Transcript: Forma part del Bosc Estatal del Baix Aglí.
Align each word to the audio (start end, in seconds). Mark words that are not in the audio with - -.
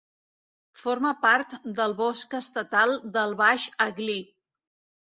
Forma 0.83 1.11
part 1.25 1.53
del 1.81 1.95
Bosc 2.01 2.35
Estatal 2.41 2.99
del 3.21 3.39
Baix 3.45 3.71
Aglí. 3.91 4.21